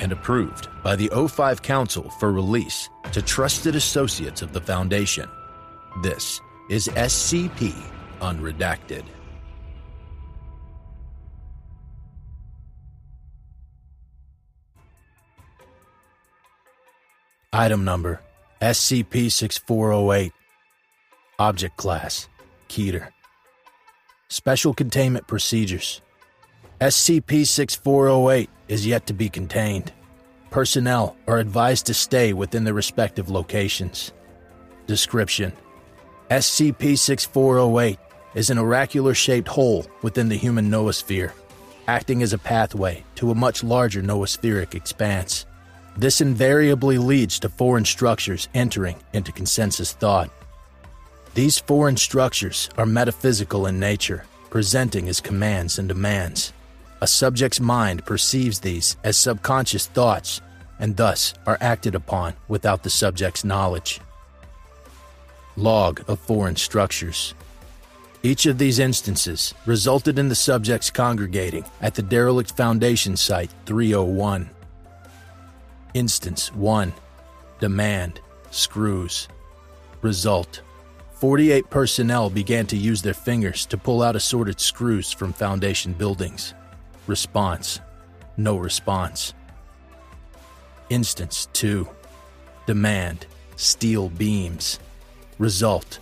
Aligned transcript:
and 0.00 0.12
approved 0.12 0.68
by 0.82 0.96
the 0.96 1.08
O5 1.08 1.62
Council 1.62 2.10
for 2.18 2.32
release 2.32 2.88
to 3.12 3.22
trusted 3.22 3.74
associates 3.76 4.42
of 4.42 4.52
the 4.52 4.60
Foundation. 4.60 5.28
This 6.02 6.40
is 6.68 6.88
SCP 6.88 7.74
Unredacted. 8.20 9.04
Item 17.52 17.84
number 17.84 18.20
SCP 18.60 19.30
6408. 19.30 20.32
Object 21.38 21.76
Class 21.76 22.28
Keter. 22.68 23.08
Special 24.28 24.74
Containment 24.74 25.26
Procedures 25.26 26.00
SCP 26.80 27.46
6408 27.46 28.50
is 28.68 28.86
yet 28.86 29.06
to 29.06 29.14
be 29.14 29.30
contained. 29.30 29.94
Personnel 30.50 31.16
are 31.26 31.38
advised 31.38 31.86
to 31.86 31.94
stay 31.94 32.34
within 32.34 32.64
their 32.64 32.74
respective 32.74 33.30
locations. 33.30 34.12
Description 34.86 35.54
SCP 36.28 36.98
6408 36.98 37.98
is 38.34 38.50
an 38.50 38.58
oracular 38.58 39.14
shaped 39.14 39.48
hole 39.48 39.86
within 40.02 40.28
the 40.28 40.36
human 40.36 40.70
noosphere, 40.70 41.32
acting 41.88 42.22
as 42.22 42.34
a 42.34 42.38
pathway 42.38 43.02
to 43.14 43.30
a 43.30 43.34
much 43.34 43.64
larger 43.64 44.02
noospheric 44.02 44.74
expanse. 44.74 45.46
This 45.96 46.20
invariably 46.20 46.98
leads 46.98 47.38
to 47.40 47.48
foreign 47.48 47.86
structures 47.86 48.50
entering 48.52 48.96
into 49.14 49.32
consensus 49.32 49.94
thought. 49.94 50.28
These 51.32 51.58
foreign 51.58 51.96
structures 51.96 52.68
are 52.76 52.84
metaphysical 52.84 53.66
in 53.66 53.80
nature, 53.80 54.26
presenting 54.50 55.08
as 55.08 55.22
commands 55.22 55.78
and 55.78 55.88
demands. 55.88 56.52
A 57.02 57.06
subject's 57.06 57.60
mind 57.60 58.06
perceives 58.06 58.60
these 58.60 58.96
as 59.04 59.18
subconscious 59.18 59.86
thoughts 59.86 60.40
and 60.78 60.96
thus 60.96 61.34
are 61.46 61.58
acted 61.60 61.94
upon 61.94 62.34
without 62.48 62.82
the 62.82 62.90
subject's 62.90 63.44
knowledge. 63.44 64.00
Log 65.56 66.02
of 66.08 66.18
foreign 66.18 66.56
structures. 66.56 67.34
Each 68.22 68.46
of 68.46 68.58
these 68.58 68.78
instances 68.78 69.54
resulted 69.66 70.18
in 70.18 70.28
the 70.28 70.34
subjects 70.34 70.90
congregating 70.90 71.64
at 71.80 71.94
the 71.94 72.02
derelict 72.02 72.56
Foundation 72.56 73.16
Site 73.16 73.50
301. 73.66 74.48
Instance 75.94 76.52
1 76.54 76.92
Demand 77.60 78.20
Screws. 78.50 79.28
Result 80.02 80.62
48 81.12 81.70
personnel 81.70 82.28
began 82.28 82.66
to 82.66 82.76
use 82.76 83.00
their 83.00 83.14
fingers 83.14 83.64
to 83.66 83.78
pull 83.78 84.02
out 84.02 84.16
assorted 84.16 84.60
screws 84.60 85.12
from 85.12 85.32
Foundation 85.32 85.92
buildings. 85.92 86.54
Response 87.06 87.80
No 88.36 88.56
response. 88.56 89.32
Instance 90.90 91.48
2 91.52 91.88
Demand 92.66 93.26
Steel 93.54 94.08
beams. 94.08 94.80
Result 95.38 96.00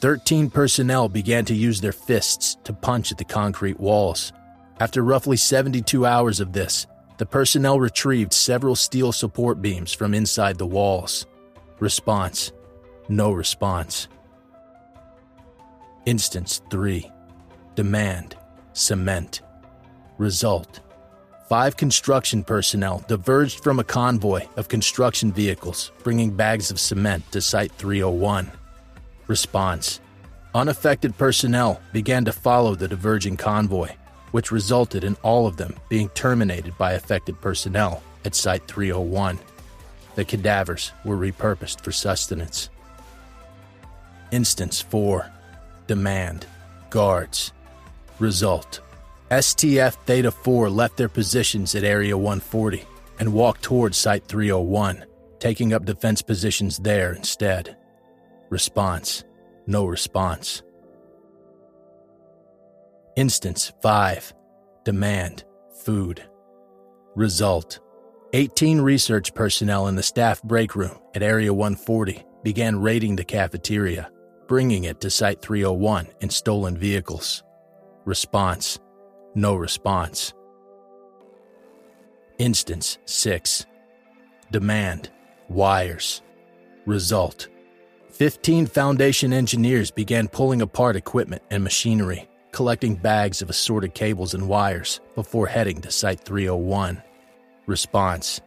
13 0.00 0.50
personnel 0.50 1.08
began 1.08 1.46
to 1.46 1.54
use 1.54 1.80
their 1.80 1.92
fists 1.92 2.58
to 2.64 2.74
punch 2.74 3.10
at 3.10 3.16
the 3.16 3.24
concrete 3.24 3.80
walls. 3.80 4.34
After 4.80 5.02
roughly 5.02 5.38
72 5.38 6.04
hours 6.04 6.40
of 6.40 6.52
this, 6.52 6.86
the 7.16 7.24
personnel 7.24 7.80
retrieved 7.80 8.34
several 8.34 8.76
steel 8.76 9.12
support 9.12 9.62
beams 9.62 9.94
from 9.94 10.12
inside 10.12 10.58
the 10.58 10.66
walls. 10.66 11.26
Response 11.80 12.52
No 13.08 13.32
response. 13.32 14.08
Instance 16.04 16.60
3 16.70 17.10
Demand 17.76 18.36
Cement. 18.74 19.40
Result 20.18 20.80
Five 21.48 21.76
construction 21.76 22.44
personnel 22.44 23.04
diverged 23.08 23.64
from 23.64 23.80
a 23.80 23.84
convoy 23.84 24.46
of 24.56 24.68
construction 24.68 25.32
vehicles 25.32 25.90
bringing 26.04 26.30
bags 26.30 26.70
of 26.70 26.78
cement 26.78 27.30
to 27.32 27.40
Site 27.40 27.72
301. 27.72 28.50
Response 29.26 30.00
Unaffected 30.54 31.18
personnel 31.18 31.80
began 31.92 32.24
to 32.26 32.32
follow 32.32 32.76
the 32.76 32.86
diverging 32.86 33.36
convoy, 33.36 33.88
which 34.30 34.52
resulted 34.52 35.02
in 35.02 35.16
all 35.24 35.48
of 35.48 35.56
them 35.56 35.74
being 35.88 36.08
terminated 36.10 36.78
by 36.78 36.92
affected 36.92 37.40
personnel 37.40 38.00
at 38.24 38.36
Site 38.36 38.66
301. 38.68 39.38
The 40.14 40.24
cadavers 40.24 40.92
were 41.04 41.16
repurposed 41.16 41.80
for 41.80 41.90
sustenance. 41.90 42.70
Instance 44.30 44.80
4 44.80 45.28
Demand 45.88 46.46
Guards. 46.90 47.52
Result 48.20 48.80
STF 49.34 49.94
Theta 50.06 50.30
4 50.30 50.70
left 50.70 50.96
their 50.96 51.08
positions 51.08 51.74
at 51.74 51.82
Area 51.82 52.16
140 52.16 52.84
and 53.18 53.32
walked 53.32 53.62
towards 53.62 53.98
Site 53.98 54.24
301, 54.28 55.04
taking 55.40 55.72
up 55.72 55.84
defense 55.84 56.22
positions 56.22 56.78
there 56.78 57.12
instead. 57.12 57.76
Response 58.48 59.24
No 59.66 59.86
response. 59.86 60.62
Instance 63.16 63.72
5 63.82 64.32
Demand 64.84 65.42
Food. 65.84 66.22
Result 67.16 67.80
18 68.34 68.80
research 68.80 69.34
personnel 69.34 69.88
in 69.88 69.96
the 69.96 70.02
staff 70.04 70.40
break 70.44 70.76
room 70.76 70.96
at 71.12 71.24
Area 71.24 71.52
140 71.52 72.24
began 72.44 72.80
raiding 72.80 73.16
the 73.16 73.24
cafeteria, 73.24 74.12
bringing 74.46 74.84
it 74.84 75.00
to 75.00 75.10
Site 75.10 75.42
301 75.42 76.06
in 76.20 76.30
stolen 76.30 76.76
vehicles. 76.76 77.42
Response 78.04 78.78
No 79.36 79.56
response. 79.56 80.32
Instance 82.38 82.98
6 83.04 83.66
Demand 84.52 85.10
Wires. 85.48 86.22
Result 86.86 87.48
15 88.10 88.66
Foundation 88.66 89.32
engineers 89.32 89.90
began 89.90 90.28
pulling 90.28 90.62
apart 90.62 90.94
equipment 90.94 91.42
and 91.50 91.64
machinery, 91.64 92.28
collecting 92.52 92.94
bags 92.94 93.42
of 93.42 93.50
assorted 93.50 93.92
cables 93.92 94.34
and 94.34 94.46
wires 94.48 95.00
before 95.16 95.48
heading 95.48 95.80
to 95.80 95.90
Site 95.90 96.20
301. 96.20 97.02
Response 97.66 98.40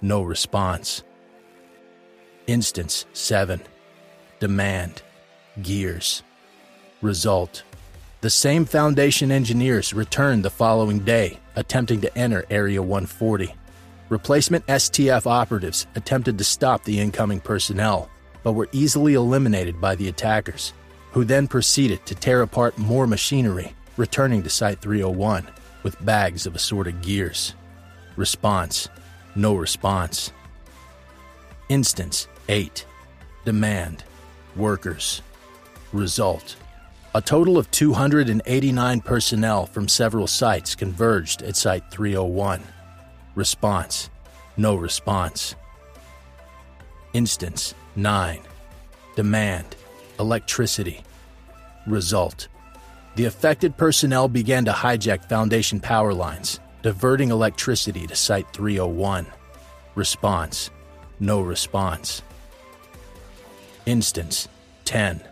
No 0.00 0.22
response. 0.22 1.02
Instance 2.46 3.06
7 3.12 3.60
Demand 4.38 5.02
Gears. 5.62 6.22
Result 7.02 7.64
The 8.20 8.30
same 8.30 8.64
Foundation 8.64 9.30
engineers 9.30 9.94
returned 9.94 10.44
the 10.44 10.50
following 10.50 10.98
day, 10.98 11.38
attempting 11.54 12.00
to 12.00 12.18
enter 12.18 12.44
Area 12.50 12.82
140. 12.82 13.54
Replacement 14.08 14.66
STF 14.66 15.24
operatives 15.24 15.86
attempted 15.94 16.36
to 16.36 16.42
stop 16.42 16.82
the 16.82 16.98
incoming 16.98 17.38
personnel, 17.38 18.10
but 18.42 18.54
were 18.54 18.68
easily 18.72 19.14
eliminated 19.14 19.80
by 19.80 19.94
the 19.94 20.08
attackers, 20.08 20.72
who 21.12 21.24
then 21.24 21.46
proceeded 21.46 22.04
to 22.06 22.16
tear 22.16 22.42
apart 22.42 22.76
more 22.76 23.06
machinery, 23.06 23.72
returning 23.96 24.42
to 24.42 24.50
Site 24.50 24.80
301 24.80 25.46
with 25.84 26.04
bags 26.04 26.44
of 26.44 26.56
assorted 26.56 27.00
gears. 27.02 27.54
Response 28.16 28.88
No 29.36 29.54
response. 29.54 30.32
Instance 31.68 32.26
8 32.48 32.84
Demand 33.44 34.02
Workers. 34.56 35.22
Result 35.92 36.56
A 37.14 37.22
total 37.22 37.56
of 37.56 37.70
289 37.70 39.00
personnel 39.00 39.64
from 39.64 39.88
several 39.88 40.26
sites 40.26 40.74
converged 40.74 41.40
at 41.40 41.56
Site 41.56 41.90
301. 41.90 42.62
Response 43.34 44.10
No 44.58 44.74
response. 44.74 45.54
Instance 47.14 47.74
9 47.96 48.40
Demand 49.16 49.74
Electricity. 50.20 51.02
Result 51.86 52.48
The 53.16 53.24
affected 53.24 53.78
personnel 53.78 54.28
began 54.28 54.66
to 54.66 54.72
hijack 54.72 55.24
Foundation 55.30 55.80
power 55.80 56.12
lines, 56.12 56.60
diverting 56.82 57.30
electricity 57.30 58.06
to 58.06 58.14
Site 58.14 58.52
301. 58.52 59.26
Response 59.94 60.70
No 61.20 61.40
response. 61.40 62.20
Instance 63.86 64.46
10 64.84 65.22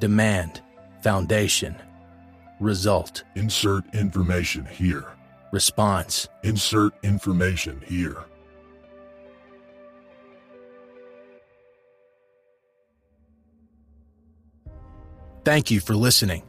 Demand 0.00 0.60
Foundation. 1.02 1.76
Result 2.60 3.24
Insert 3.34 3.84
information 3.94 4.64
here. 4.64 5.04
Response 5.52 6.28
Insert 6.42 6.92
information 7.02 7.82
here.– 7.86 8.24
Thank 15.48 15.70
you 15.70 15.80
for 15.80 15.96
listening. 15.96 16.42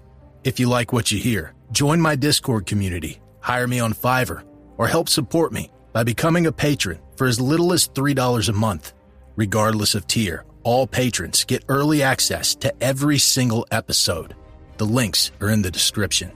If 0.44 0.60
you 0.60 0.68
like 0.68 0.92
what 0.92 1.10
you 1.10 1.20
hear, 1.20 1.54
join 1.72 2.02
my 2.02 2.18
Discord 2.18 2.66
community, 2.66 3.22
hire 3.40 3.66
me 3.66 3.80
on 3.80 3.94
Fiverr, 3.94 4.44
or 4.78 4.88
help 4.88 5.08
support 5.08 5.54
me 5.54 5.72
by 5.94 6.04
becoming 6.04 6.48
a 6.48 6.52
patron 6.52 7.00
for 7.16 7.26
as 7.26 7.40
little 7.40 7.72
as 7.72 7.88
$3 7.88 8.50
a 8.50 8.52
month. 8.52 8.92
Regardless 9.38 9.96
of 9.96 10.06
tier, 10.06 10.44
all 10.64 10.86
patrons 10.86 11.46
get 11.46 11.64
early 11.70 12.04
access 12.04 12.56
to 12.56 12.74
every 12.84 13.18
single 13.20 13.66
episode. 13.72 14.36
The 14.80 14.86
links 14.86 15.34
are 15.42 15.50
in 15.50 15.62
the 15.62 15.70
description. 15.70 16.32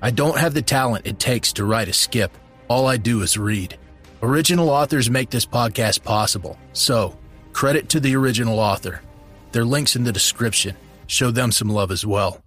I 0.00 0.12
don't 0.12 0.38
have 0.38 0.54
the 0.54 0.62
talent 0.62 1.06
it 1.06 1.18
takes 1.18 1.52
to 1.52 1.66
write 1.66 1.88
a 1.88 1.92
skip. 1.92 2.32
All 2.66 2.86
I 2.86 2.96
do 2.96 3.20
is 3.20 3.36
read. 3.36 3.78
Original 4.22 4.70
authors 4.70 5.10
make 5.10 5.28
this 5.28 5.44
podcast 5.44 6.02
possible, 6.02 6.56
so 6.72 7.18
credit 7.52 7.90
to 7.90 8.00
the 8.00 8.16
original 8.16 8.58
author. 8.58 9.02
Their 9.50 9.66
links 9.66 9.94
in 9.94 10.04
the 10.04 10.12
description. 10.12 10.74
Show 11.06 11.30
them 11.30 11.52
some 11.52 11.68
love 11.68 11.90
as 11.90 12.06
well. 12.06 12.40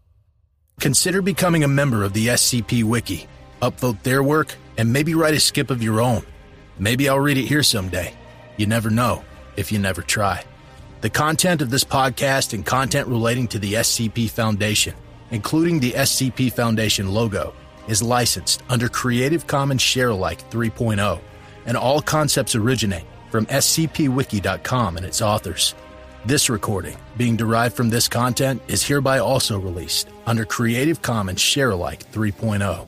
Consider 0.80 1.22
becoming 1.22 1.64
a 1.64 1.68
member 1.68 2.04
of 2.04 2.14
the 2.14 2.26
SCP 2.30 2.84
Wiki. 2.84 3.28
Upvote 3.62 4.02
their 4.02 4.24
work 4.24 4.56
and 4.80 4.92
maybe 4.92 5.14
write 5.14 5.36
a 5.36 5.40
skip 5.40 5.70
of 5.70 5.84
your 5.84 6.02
own. 6.02 6.26
Maybe 6.80 7.08
I'll 7.08 7.20
read 7.20 7.38
it 7.38 7.46
here 7.46 7.62
someday. 7.62 8.16
You 8.58 8.66
never 8.66 8.90
know 8.90 9.24
if 9.58 9.72
you 9.72 9.78
never 9.78 10.02
try. 10.02 10.44
The 11.02 11.12
content 11.12 11.62
of 11.62 11.70
this 11.70 11.84
podcast 11.84 12.54
and 12.54 12.66
content 12.66 13.08
relating 13.08 13.48
to 13.50 13.60
the 13.60 13.74
SCP 13.74 14.28
Foundation, 14.32 14.96
including 15.32 15.80
the 15.80 15.92
SCP 15.92 16.52
Foundation 16.52 17.14
logo, 17.14 17.54
is 17.88 18.02
licensed 18.02 18.64
under 18.70 18.90
Creative 18.90 19.46
Commons 19.46 19.82
Sharealike 19.82 20.50
3.0, 20.50 21.20
and 21.66 21.78
all 21.78 22.02
concepts 22.02 22.56
originate 22.56 23.06
from 23.30 23.46
scpwiki.com 23.48 24.98
and 24.98 25.06
its 25.06 25.22
authors. 25.22 25.76
This 26.26 26.50
recording, 26.50 26.98
being 27.18 27.36
derived 27.36 27.76
from 27.76 27.90
this 27.90 28.08
content, 28.08 28.62
is 28.68 28.84
hereby 28.84 29.20
also 29.20 29.60
released 29.60 30.10
under 30.26 30.46
Creative 30.46 31.02
Commons 31.02 31.40
Sharealike 31.40 32.06
3.0. 32.12 32.88